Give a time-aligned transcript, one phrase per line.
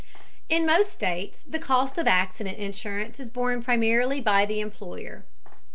[0.49, 5.25] In most states the cost of accident insurance is borne primarily by the employer.